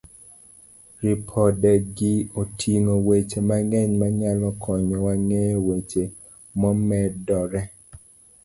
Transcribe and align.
Ripodegi 1.03 2.13
oting'o 2.41 2.93
weche 3.07 3.39
mang'eny 3.49 3.91
manyalo 3.99 4.47
konyowa 4.63 5.13
ng'eyo 5.25 5.57
weche 5.67 6.03
momedore. 6.59 7.61